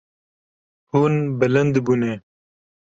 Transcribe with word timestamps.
Hûn 0.91 1.13
bilind 1.39 1.75
bûne. 1.85 2.13